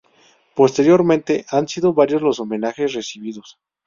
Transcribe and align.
Posteriormente, 0.55 1.45
han 1.51 1.67
sido 1.67 1.93
varios 1.93 2.23
los 2.23 2.39
homenajes 2.39 2.93
recibidos. 2.93 3.59